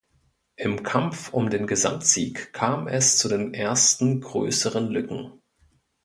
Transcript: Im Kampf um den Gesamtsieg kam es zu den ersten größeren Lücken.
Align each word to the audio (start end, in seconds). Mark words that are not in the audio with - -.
Im 0.55 0.81
Kampf 0.81 1.29
um 1.31 1.51
den 1.51 1.67
Gesamtsieg 1.67 2.53
kam 2.53 2.87
es 2.87 3.19
zu 3.19 3.27
den 3.29 3.53
ersten 3.53 4.19
größeren 4.19 4.87
Lücken. 4.87 5.31